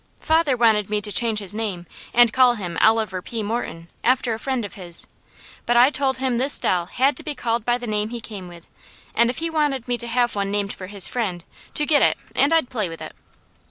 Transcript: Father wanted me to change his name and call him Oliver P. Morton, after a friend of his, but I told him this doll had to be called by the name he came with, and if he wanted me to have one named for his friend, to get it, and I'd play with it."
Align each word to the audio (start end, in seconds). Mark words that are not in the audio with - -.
Father 0.19 0.57
wanted 0.57 0.89
me 0.89 0.99
to 0.99 1.11
change 1.11 1.37
his 1.37 1.53
name 1.53 1.85
and 2.11 2.33
call 2.33 2.55
him 2.55 2.75
Oliver 2.81 3.21
P. 3.21 3.43
Morton, 3.43 3.87
after 4.03 4.33
a 4.33 4.39
friend 4.39 4.65
of 4.65 4.73
his, 4.73 5.05
but 5.67 5.77
I 5.77 5.91
told 5.91 6.17
him 6.17 6.39
this 6.39 6.57
doll 6.57 6.87
had 6.87 7.15
to 7.17 7.23
be 7.23 7.35
called 7.35 7.65
by 7.65 7.77
the 7.77 7.85
name 7.85 8.09
he 8.09 8.19
came 8.19 8.47
with, 8.47 8.65
and 9.13 9.29
if 9.29 9.37
he 9.37 9.51
wanted 9.51 9.87
me 9.87 9.99
to 9.99 10.07
have 10.07 10.35
one 10.35 10.49
named 10.49 10.73
for 10.73 10.87
his 10.87 11.07
friend, 11.07 11.43
to 11.75 11.85
get 11.85 12.01
it, 12.01 12.17
and 12.35 12.51
I'd 12.51 12.71
play 12.71 12.89
with 12.89 12.99
it." 12.99 13.13